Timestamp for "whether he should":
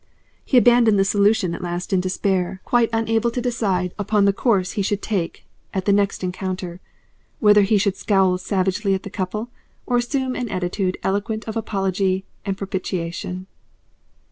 7.37-7.95